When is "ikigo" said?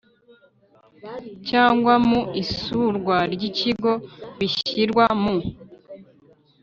3.49-3.91